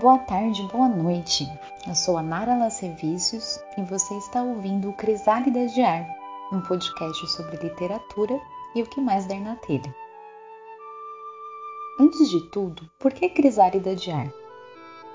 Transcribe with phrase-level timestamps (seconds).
[0.00, 1.46] boa tarde, boa noite.
[1.86, 6.08] Eu sou a Nara Lacevicius e você está ouvindo o Crisálida de Ar,
[6.50, 8.40] um podcast sobre literatura
[8.74, 9.94] e o que mais der na telha.
[12.00, 14.32] Antes de tudo, por que Crisálida de Ar?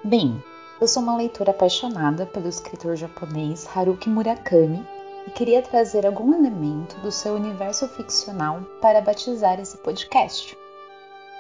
[0.04, 0.40] Bem,
[0.80, 4.88] eu sou uma leitora apaixonada pelo escritor japonês Haruki Murakami
[5.26, 10.56] e queria trazer algum elemento do seu universo ficcional para batizar esse podcast.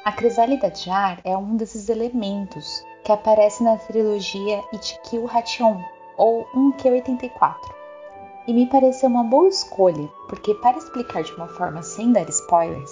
[0.03, 5.79] A crisálida de ar é um desses elementos que aparece na trilogia Ichikyu Hachon,
[6.17, 7.55] ou 1Q84.
[8.47, 12.91] E me pareceu uma boa escolha, porque para explicar de uma forma sem dar spoilers,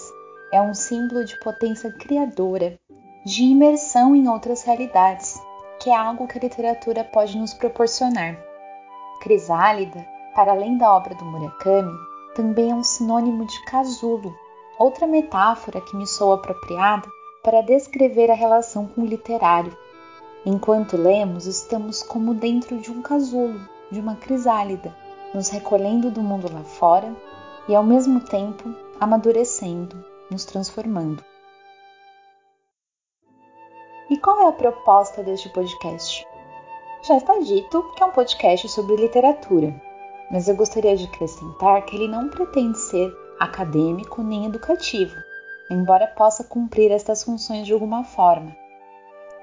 [0.52, 2.78] é um símbolo de potência criadora,
[3.26, 5.42] de imersão em outras realidades,
[5.80, 8.38] que é algo que a literatura pode nos proporcionar.
[9.20, 11.92] Crisálida, para além da obra do Murakami,
[12.36, 14.32] também é um sinônimo de casulo,
[14.78, 17.08] outra metáfora que me soa apropriada
[17.42, 19.76] para descrever a relação com o literário.
[20.46, 23.58] Enquanto lemos, estamos como dentro de um casulo,
[23.90, 24.94] de uma crisálida,
[25.32, 27.16] nos recolhendo do mundo lá fora
[27.66, 31.24] e, ao mesmo tempo, amadurecendo, nos transformando.
[34.10, 36.26] E qual é a proposta deste podcast?
[37.08, 39.74] Já está dito que é um podcast sobre literatura,
[40.30, 45.14] mas eu gostaria de acrescentar que ele não pretende ser acadêmico nem educativo,
[45.70, 48.63] embora possa cumprir estas funções de alguma forma.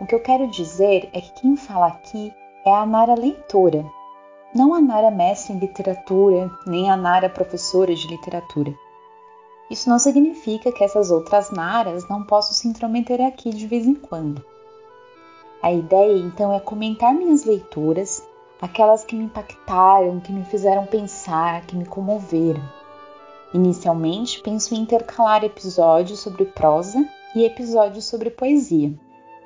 [0.02, 2.34] O que eu quero dizer é que quem fala aqui
[2.66, 3.86] é a Nara leitora,
[4.54, 8.74] não a Nara mestre em literatura, nem a Nara professora de literatura.
[9.70, 13.94] Isso não significa que essas outras Naras não possam se intrometer aqui de vez em
[13.94, 14.44] quando.
[15.62, 18.28] A ideia então é comentar minhas leituras,
[18.60, 22.82] aquelas que me impactaram, que me fizeram pensar, que me comoveram
[23.54, 28.94] Inicialmente, penso em intercalar episódios sobre prosa e episódios sobre poesia,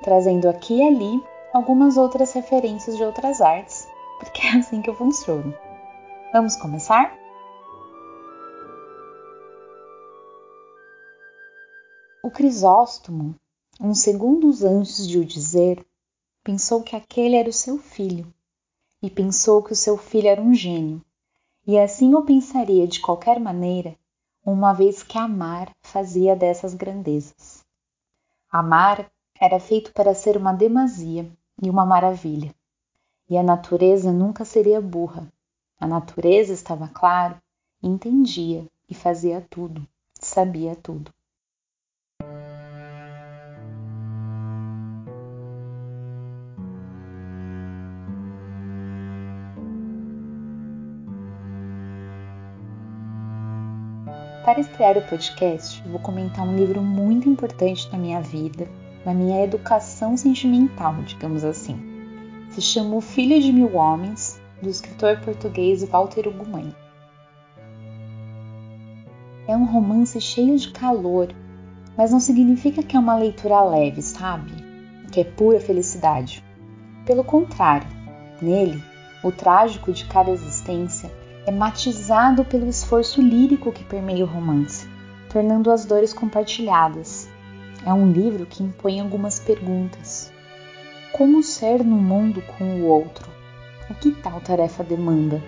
[0.06, 3.88] trazendo aqui e ali algumas outras referências de outras artes,
[4.20, 5.52] porque é assim que eu funciono.
[6.32, 7.18] Vamos começar?
[12.24, 13.34] O Crisóstomo,
[13.82, 15.84] uns segundos antes de o dizer,
[16.44, 18.32] pensou que aquele era o seu filho,
[19.02, 21.02] e pensou que o seu filho era um gênio,
[21.66, 23.96] e assim o pensaria de qualquer maneira,
[24.46, 27.66] uma vez que amar fazia dessas grandezas.
[28.52, 29.10] Amar
[29.40, 31.30] era feito para ser uma demasia
[31.62, 32.54] e uma maravilha.
[33.30, 35.28] E a natureza nunca seria burra.
[35.80, 37.36] A natureza estava claro,
[37.84, 39.86] entendia e fazia tudo,
[40.20, 41.12] sabia tudo.
[54.46, 58.70] Para estrear o podcast, vou comentar um livro muito importante na minha vida,
[59.06, 61.80] na minha educação sentimental, digamos assim.
[62.50, 66.74] Se chama O Filho de Mil Homens, do escritor português Walter Ugumãe.
[69.48, 71.30] É um romance cheio de calor,
[71.96, 74.52] mas não significa que é uma leitura leve, sabe?
[75.12, 76.44] Que é pura felicidade.
[77.06, 77.88] Pelo contrário,
[78.42, 78.82] nele,
[79.24, 81.12] o trágico de cada existência
[81.46, 84.90] é matizado pelo esforço lírico que permeia o romance,
[85.30, 87.25] tornando as dores compartilhadas.
[87.86, 90.34] É um livro que impõe algumas perguntas.
[91.12, 93.30] Como ser no mundo com o outro?
[93.88, 95.40] O que tal tarefa demanda?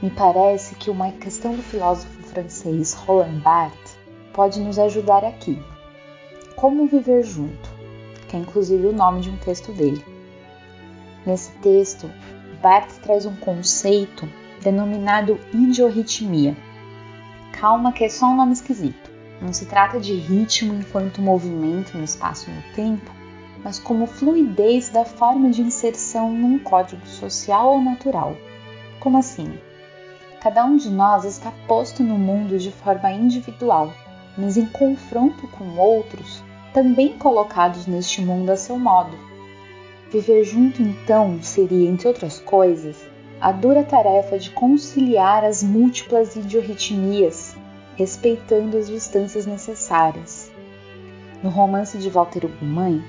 [0.00, 3.98] Me parece que uma questão do filósofo francês Roland Barthes
[4.32, 5.60] pode nos ajudar aqui.
[6.54, 7.68] Como viver junto?
[8.28, 10.04] Que é inclusive o nome de um texto dele.
[11.26, 12.08] Nesse texto,
[12.62, 14.28] Barthes traz um conceito
[14.62, 16.56] denominado idiorritmia.
[17.50, 19.13] Calma que é só um nome esquisito.
[19.44, 23.10] Não se trata de ritmo enquanto movimento no espaço e no tempo,
[23.62, 28.34] mas como fluidez da forma de inserção num código social ou natural.
[29.00, 29.58] Como assim?
[30.40, 33.92] Cada um de nós está posto no mundo de forma individual,
[34.38, 36.42] mas em confronto com outros,
[36.72, 39.14] também colocados neste mundo a seu modo.
[40.10, 42.96] Viver junto, então, seria, entre outras coisas,
[43.38, 47.54] a dura tarefa de conciliar as múltiplas idiorritmias,
[47.96, 50.50] respeitando as distâncias necessárias.
[51.42, 53.02] No romance de Walter Ugumãe,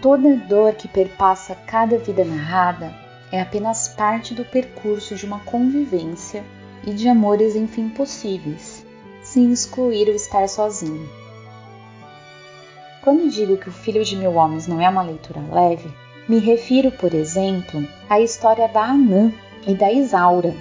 [0.00, 2.94] toda dor que perpassa cada vida narrada
[3.32, 6.44] é apenas parte do percurso de uma convivência
[6.84, 8.84] e de amores enfim possíveis,
[9.22, 11.08] sem excluir o estar sozinho.
[13.02, 15.90] Quando digo que O Filho de Mil Homens não é uma leitura leve,
[16.28, 19.32] me refiro, por exemplo, à história da Anã,
[19.66, 20.54] e da Isaura.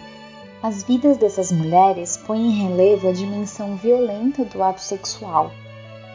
[0.61, 5.53] As vidas dessas mulheres põem em relevo a dimensão violenta do ato sexual.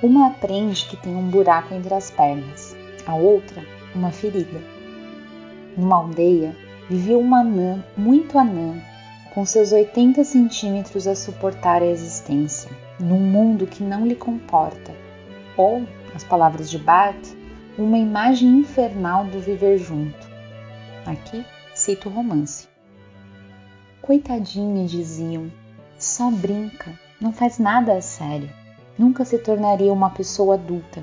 [0.02, 2.76] Uma aprende que tem um buraco entre as pernas,
[3.06, 3.64] a outra
[3.94, 4.60] uma ferida.
[5.74, 6.54] Numa aldeia
[6.90, 8.82] vivia uma anã muito anã,
[9.32, 12.70] com seus 80 centímetros a suportar a existência,
[13.00, 14.94] num mundo que não lhe comporta,
[15.56, 17.16] ou, as palavras de Bart,
[17.78, 20.28] uma imagem infernal do viver junto.
[21.06, 22.73] Aqui cito o romance.
[24.06, 25.50] Coitadinha, diziam,
[25.98, 28.50] só brinca, não faz nada a sério,
[28.98, 31.02] nunca se tornaria uma pessoa adulta.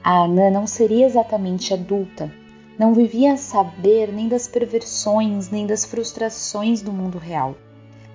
[0.00, 2.32] A Anã não seria exatamente adulta,
[2.78, 7.56] não vivia a saber nem das perversões nem das frustrações do mundo real.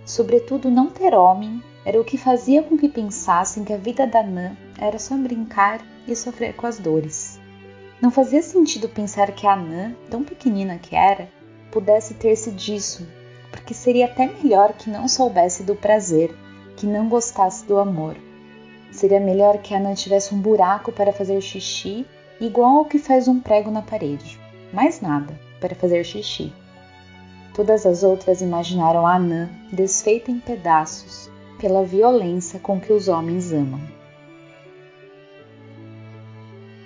[0.05, 4.21] Sobretudo, não ter homem era o que fazia com que pensassem que a vida da
[4.21, 7.37] Anã era só brincar e sofrer com as dores.
[8.01, 11.27] Não fazia sentido pensar que a Anã, tão pequenina que era,
[11.69, 13.05] pudesse ter-se disso,
[13.65, 16.37] porque seria até melhor que não soubesse do prazer,
[16.77, 18.15] que não gostasse do amor.
[18.91, 22.05] Seria melhor que a Anã tivesse um buraco para fazer xixi,
[22.39, 24.39] igual ao que faz um prego na parede
[24.71, 26.53] mais nada, para fazer xixi.
[27.55, 31.27] Todas as outras imaginaram a Anã desfeita em pedaços
[31.59, 33.81] pela violência com que os homens amam.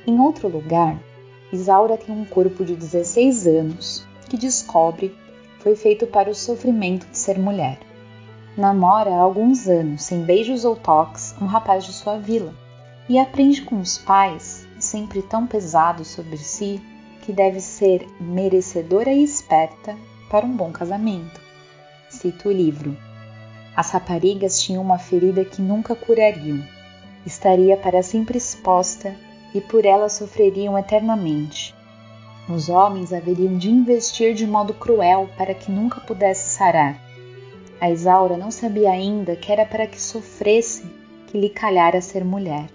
[0.08, 0.98] Em outro lugar,
[1.52, 5.14] Isaura tem um corpo de 16 anos que descobre
[5.60, 7.80] foi feito para o sofrimento de ser mulher.
[8.58, 12.54] Namora há alguns anos, sem beijos ou toques, um rapaz de sua vila
[13.10, 16.80] e aprende com os pais, sempre tão pesados sobre si,
[17.24, 19.98] que deve ser merecedora e esperta
[20.30, 21.42] para um bom casamento.
[22.08, 22.96] Cito o livro.
[23.76, 26.64] As raparigas tinham uma ferida que nunca curariam.
[27.26, 29.16] Estaria para sempre exposta
[29.54, 31.76] e por ela sofreriam eternamente.
[32.50, 37.00] Os homens haveriam de investir de modo cruel para que nunca pudesse sarar.
[37.80, 40.84] A Isaura não sabia ainda que era para que sofresse
[41.28, 42.68] que lhe calhara ser mulher.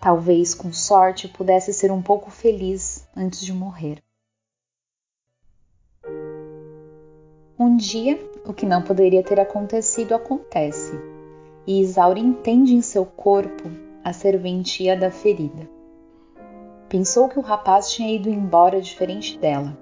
[0.00, 4.02] Talvez com sorte pudesse ser um pouco feliz antes de morrer.
[7.56, 10.92] Um dia, o que não poderia ter acontecido acontece,
[11.64, 13.70] e Isaura entende em seu corpo
[14.02, 15.77] a serventia da ferida.
[16.88, 19.76] Pensou que o rapaz tinha ido embora diferente dela.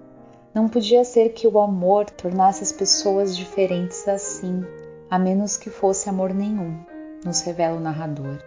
[0.53, 4.65] Não podia ser que o amor tornasse as pessoas diferentes assim,
[5.09, 6.77] a menos que fosse amor nenhum,
[7.25, 8.43] nos revela o narrador.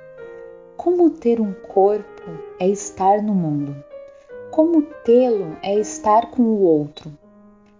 [0.75, 2.29] Como ter um corpo
[2.59, 3.81] é estar no mundo.
[4.51, 7.09] Como tê-lo é estar com o outro.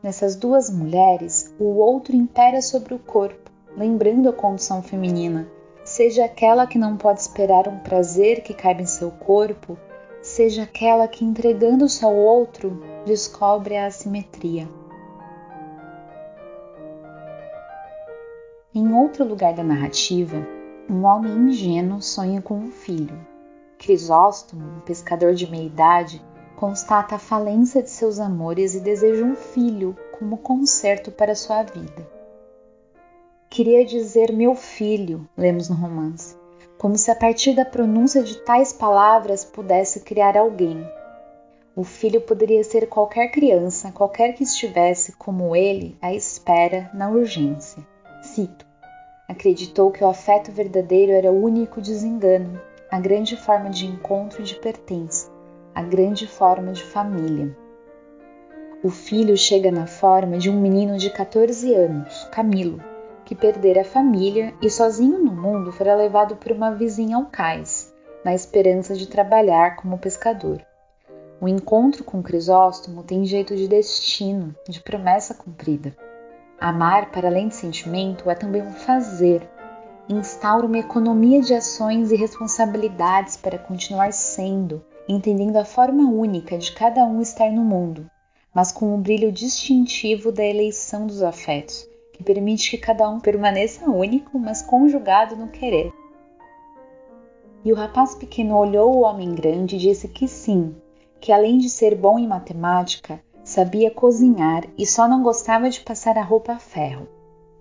[0.01, 5.45] Nessas duas mulheres, o outro impera sobre o corpo, lembrando a condição feminina,
[5.83, 9.77] seja aquela que não pode esperar um prazer que caiba em seu corpo,
[10.29, 14.69] seja aquela que, entregando-se ao outro, descobre a assimetria.
[18.73, 20.37] Em outro lugar da narrativa,
[20.87, 23.19] um homem ingênuo sonha com um filho.
[23.79, 26.21] Crisóstomo, um pescador de meia idade,
[26.55, 32.07] constata a falência de seus amores e deseja um filho como conserto para sua vida.
[33.49, 36.37] Queria dizer meu filho, lemos no romance,
[36.79, 40.81] como se a partir da pronúncia de tais palavras pudesse criar alguém.
[41.75, 47.85] O filho poderia ser qualquer criança, qualquer que estivesse, como ele, à espera, na urgência.
[48.21, 48.65] Cito:
[49.27, 54.45] Acreditou que o afeto verdadeiro era o único desengano, a grande forma de encontro e
[54.45, 55.29] de pertença,
[55.75, 57.55] a grande forma de família.
[58.81, 62.81] O filho chega na forma de um menino de 14 anos, Camilo,
[63.29, 67.93] que perdera a família e sozinho no mundo fora levado por uma vizinha ao cais,
[68.25, 70.65] na esperança de trabalhar como pescador.
[71.39, 75.95] O encontro com Crisóstomo tem jeito de destino, de promessa cumprida.
[76.59, 79.47] Amar, para além de sentimento, é também um fazer.
[80.09, 86.71] Instaura uma economia de ações e responsabilidades para continuar sendo, entendendo a forma única de
[86.71, 88.09] cada um estar no mundo,
[88.51, 91.88] mas com o brilho distintivo da eleição dos afetos,
[92.23, 95.91] permite que cada um permaneça único, mas conjugado no querer.
[97.63, 100.75] E o rapaz pequeno olhou o homem grande e disse que sim,
[101.19, 106.19] que além de ser bom em matemática, Sabia cozinhar e só não gostava de passar
[106.19, 107.07] a roupa a ferro.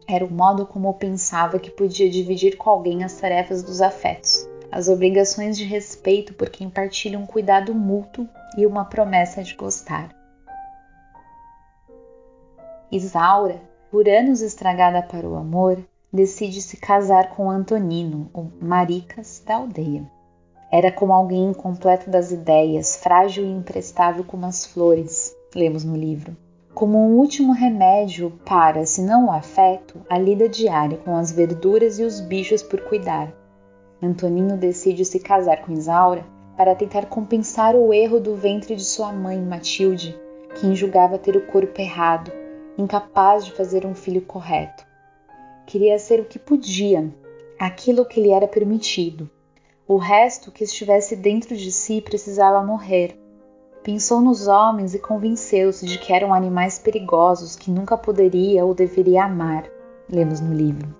[0.06, 4.88] Era o modo como pensava que podia dividir com alguém as tarefas dos afetos, as
[4.88, 10.14] obrigações de respeito por quem partilha um cuidado mútuo e uma promessa de gostar.
[12.92, 15.78] Isaura, por anos estragada para o amor,
[16.12, 20.04] decide se casar com Antonino, o maricas da aldeia.
[20.70, 26.36] Era como alguém incompleto das ideias, frágil e imprestável como as flores, lemos no livro,
[26.74, 31.98] como um último remédio para, se não o afeto, a lida diária com as verduras
[31.98, 33.32] e os bichos por cuidar.
[34.02, 36.24] Antonino decide se casar com Isaura
[36.56, 40.14] para tentar compensar o erro do ventre de sua mãe, Matilde,
[40.56, 42.30] que julgava ter o corpo errado,
[42.78, 44.86] incapaz de fazer um filho correto.
[45.66, 47.12] Queria ser o que podia,
[47.58, 49.28] aquilo que lhe era permitido.
[49.86, 53.18] O resto que estivesse dentro de si precisava morrer.
[53.82, 59.24] Pensou nos homens e convenceu-se de que eram animais perigosos que nunca poderia ou deveria
[59.24, 59.64] amar.
[60.08, 60.94] Lemos no livro.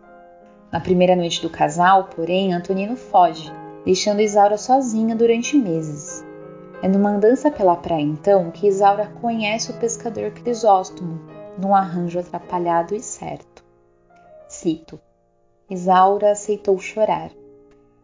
[0.73, 3.53] Na primeira noite do casal, porém, Antonino foge,
[3.85, 6.25] deixando Isaura sozinha durante meses.
[6.83, 12.95] É numa andança pela praia então que Isaura conhece o pescador Crisóstomo, num arranjo atrapalhado
[12.95, 13.65] e certo.
[14.49, 15.01] Cito:
[15.69, 17.33] Isaura aceitou chorar.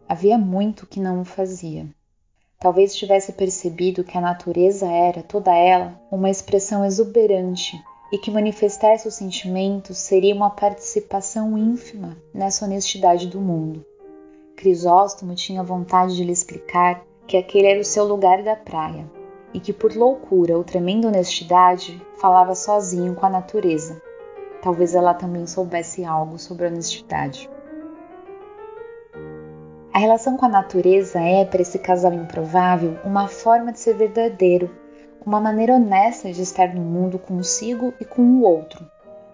[0.07, 1.87] Havia muito que não o fazia.
[2.59, 7.81] Talvez tivesse percebido que a natureza era, toda ela, uma expressão exuberante
[8.11, 13.85] e que manifestar seus sentimentos seria uma participação ínfima nessa honestidade do mundo.
[14.55, 19.09] Crisóstomo tinha vontade de lhe explicar que aquele era o seu lugar da praia
[19.55, 24.01] e que, por loucura ou tremenda honestidade, falava sozinho com a natureza.
[24.61, 27.49] Talvez ela também soubesse algo sobre honestidade.
[29.93, 34.69] A relação com a natureza é, para esse casal improvável, uma forma de ser verdadeiro,
[35.25, 38.85] uma maneira honesta de estar no mundo consigo e com o outro.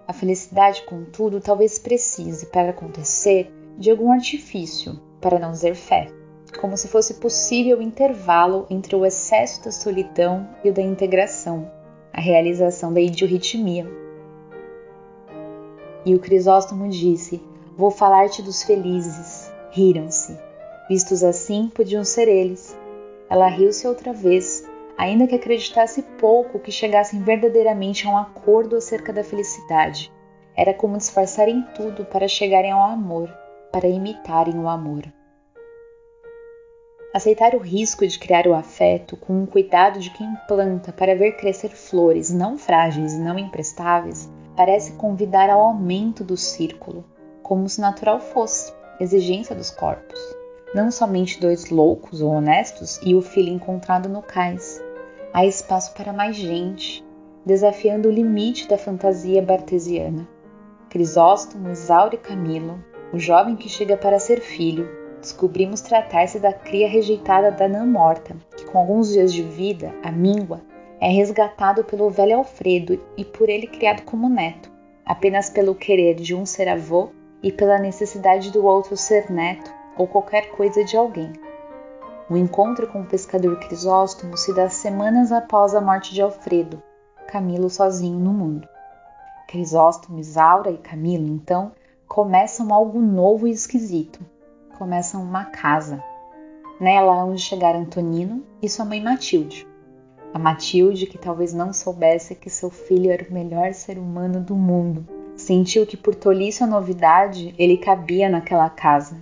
[0.08, 6.12] A felicidade, contudo, talvez precise, para acontecer, de algum artifício, para não dizer fé,
[6.60, 11.72] como se fosse possível o intervalo entre o excesso da solidão e o da integração,
[12.14, 13.88] a realização da idiorritmia.
[16.06, 17.42] E o Crisóstomo disse:
[17.78, 19.52] Vou falar-te dos felizes.
[19.72, 20.38] Riram-se.
[20.90, 22.78] Vistos assim, podiam ser eles.
[23.30, 24.68] Ela riu-se outra vez,
[24.98, 30.12] ainda que acreditasse pouco que chegassem verdadeiramente a um acordo acerca da felicidade.
[30.56, 33.30] Era como disfarçarem tudo para chegarem ao amor,
[33.72, 35.04] para imitarem o amor.
[37.14, 41.34] Aceitar o risco de criar o afeto com o cuidado de quem planta para ver
[41.34, 47.04] crescer flores não frágeis e não imprestáveis parece convidar ao aumento do círculo,
[47.42, 50.42] como se natural fosse, exigência dos corpos
[50.74, 54.82] não somente dois loucos ou honestos e o filho encontrado no cais.
[55.34, 57.04] Há espaço para mais gente,
[57.46, 60.28] desafiando o limite da fantasia bartesiana.
[60.90, 64.88] Crisóstomo, Isaura e Camilo, o jovem que chega para ser filho,
[65.22, 70.12] descobrimos tratar-se da cria rejeitada da Nã morta, que com alguns dias de vida, a
[70.12, 70.62] míngua,
[71.00, 74.72] é resgatado pelo velho Alfredo e por ele criado como neto,
[75.06, 77.10] apenas pelo querer de um ser avô
[77.42, 81.32] e pela necessidade do outro ser neto ou qualquer coisa de alguém.
[82.30, 86.82] O encontro com o pescador Crisóstomo se dá semanas após a morte de Alfredo,
[87.28, 88.68] Camilo sozinho no mundo.
[89.48, 91.74] Crisóstomo, Isaura e Camilo, então,
[92.08, 94.20] começam algo novo e esquisito.
[94.82, 96.04] Começam uma casa.
[96.80, 99.68] Nela onde chegar Antonino e sua mãe Matilde.
[100.34, 104.56] A Matilde, que talvez não soubesse que seu filho era o melhor ser humano do
[104.56, 105.06] mundo,
[105.38, 109.18] sentiu que por tolice ou novidade ele cabia naquela casa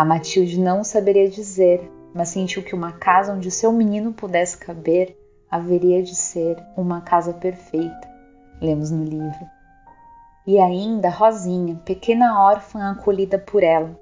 [0.00, 5.14] a Matilde não saberia dizer, mas sentiu que uma casa onde seu menino pudesse caber
[5.50, 8.08] haveria de ser uma casa perfeita.
[8.62, 9.46] Lemos no livro.
[10.46, 13.98] E ainda Rosinha, pequena órfã acolhida por ela.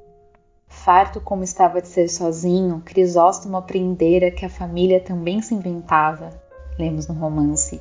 [0.68, 6.30] Farto como estava de ser sozinho, Crisóstomo aprendera que a família também se inventava.
[6.78, 7.80] Lemos no romance.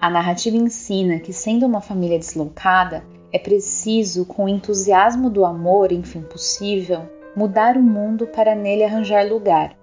[0.00, 5.90] A narrativa ensina que, sendo uma família deslocada, é preciso, com o entusiasmo do amor,
[5.90, 7.02] enfim possível,
[7.34, 9.76] mudar o mundo para nele arranjar lugar.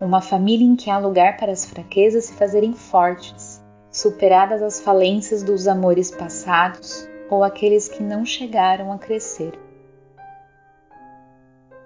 [0.00, 5.42] Uma família em que há lugar para as fraquezas se fazerem fortes, superadas as falências
[5.42, 9.52] dos amores passados ou aqueles que não chegaram a crescer.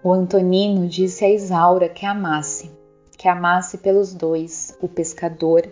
[0.06, 2.70] O Antonino disse a Isaura que amasse,
[3.16, 5.62] que amasse pelos dois, o pescador,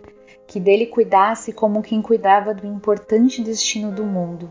[0.46, 4.48] que dele cuidasse como quem cuidava do importante destino do mundo,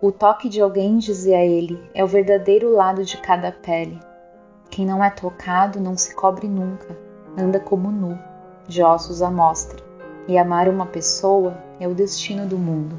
[0.00, 4.00] o toque de alguém, dizia ele, é o verdadeiro lado de cada pele.
[4.70, 6.98] Quem não é tocado não se cobre nunca,
[7.36, 8.18] anda como nu,
[8.66, 9.84] de ossos à mostra.
[10.26, 12.96] E amar uma pessoa é o destino do mundo.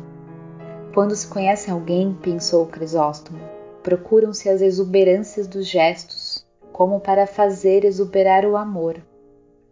[0.93, 3.39] Quando se conhece alguém, pensou Crisóstomo,
[3.83, 9.01] procuram-se as exuberâncias dos gestos, como para fazer exuberar o amor.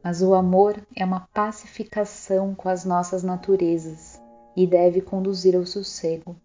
[0.03, 4.21] Mas o amor é uma pacificação com as nossas naturezas
[4.55, 6.35] e deve conduzir ao sossego.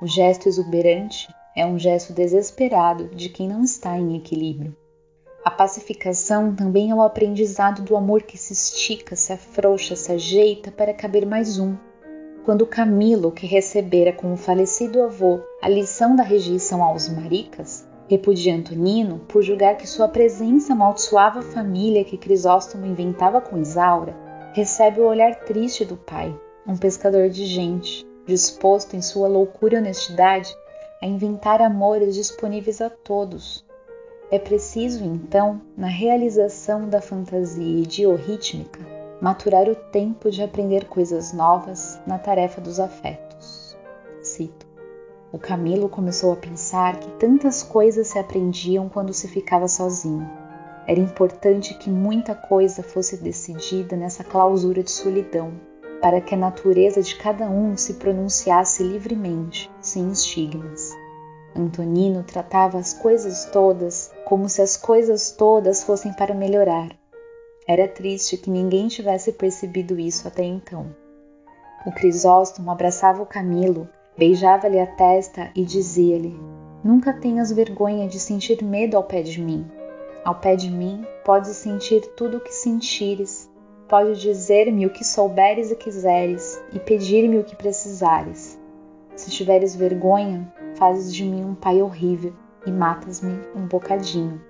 [0.00, 4.76] O gesto exuberante é um gesto desesperado de quem não está em equilíbrio.
[5.44, 10.70] A pacificação também é o aprendizado do amor que se estica, se afrouxa, se ajeita
[10.70, 11.74] para caber mais um.
[12.48, 18.56] Quando Camilo, que recebera com o falecido avô a lição da rejeição aos maricas, Repudia
[18.56, 24.16] Antonino por julgar que sua presença amaldiçoava a família que Crisóstomo inventava com Isaura,
[24.54, 26.34] recebe o olhar triste do pai,
[26.66, 30.56] um pescador de gente, disposto em sua loucura e honestidade
[31.02, 33.62] a inventar amores disponíveis a todos.
[34.30, 41.98] É preciso, então, na realização da fantasia idiorrítmica, maturar o tempo de aprender coisas novas
[42.06, 43.76] na tarefa dos afetos.
[44.22, 44.66] Cito.
[45.32, 50.26] O Camilo começou a pensar que tantas coisas se aprendiam quando se ficava sozinho.
[50.86, 55.52] Era importante que muita coisa fosse decidida nessa clausura de solidão,
[56.00, 60.96] para que a natureza de cada um se pronunciasse livremente, sem estigmas.
[61.54, 66.88] Antonino tratava as coisas todas como se as coisas todas fossem para melhorar.
[67.70, 70.86] Era triste que ninguém tivesse percebido isso até então.
[71.84, 76.34] O Crisóstomo abraçava o Camilo, beijava-lhe a testa e dizia-lhe:
[76.82, 79.70] Nunca tenhas vergonha de sentir medo ao pé de mim.
[80.24, 83.50] Ao pé de mim podes sentir tudo o que sentires,
[83.86, 88.58] pode dizer-me o que souberes e quiseres, e pedir-me o que precisares.
[89.14, 92.32] Se tiveres vergonha, fazes de mim um pai horrível
[92.64, 94.40] e matas-me um bocadinho.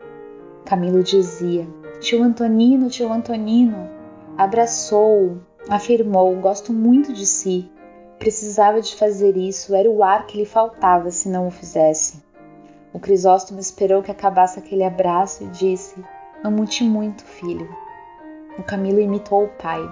[0.65, 1.67] Camilo dizia:
[2.00, 3.90] Tio Antonino, tio Antonino.
[4.37, 7.69] Abraçou-o, afirmou: Gosto muito de si.
[8.21, 12.23] Precisava de fazer isso, era o ar que lhe faltava se não o fizesse.
[12.93, 15.97] O Crisóstomo esperou que acabasse aquele abraço e disse:
[16.45, 17.69] Amo-te muito, filho.
[18.57, 19.83] O Camilo imitou o pai.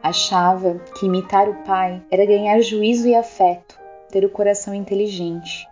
[0.00, 3.76] Achava que imitar o pai era ganhar juízo e afeto,
[4.08, 5.68] ter o coração inteligente.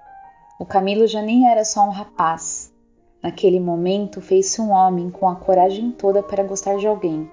[0.58, 2.67] O Camilo já nem era só um rapaz.
[3.22, 7.28] Naquele momento fez-se um homem com a coragem toda para gostar de alguém.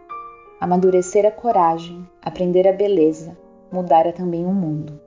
[0.60, 3.38] Amadurecer a coragem, aprender a beleza,
[3.72, 5.00] mudara também o mundo.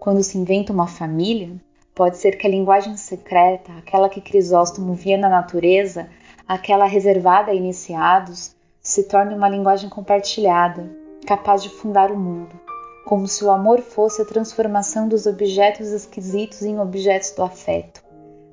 [0.00, 1.56] Quando se inventa uma família,
[1.94, 6.08] pode ser que a linguagem secreta, aquela que Crisóstomo via na natureza,
[6.46, 10.90] aquela reservada a iniciados, se torne uma linguagem compartilhada,
[11.26, 12.68] capaz de fundar o mundo
[13.08, 18.02] como se o amor fosse a transformação dos objetos esquisitos em objetos do afeto,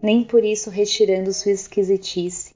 [0.06, 2.54] nem por isso retirando sua esquisitice,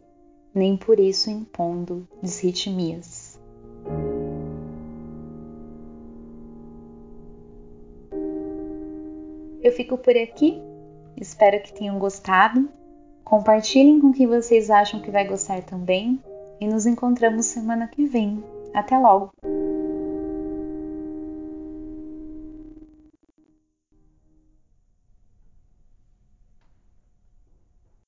[0.54, 3.40] nem por isso impondo desritmias.
[9.64, 10.62] Eu fico por aqui,
[11.20, 12.70] espero que tenham gostado.
[13.24, 16.24] Compartilhem com quem vocês acham que vai gostar também
[16.62, 18.44] e nos encontramos semana que vem.
[18.76, 19.32] Até logo!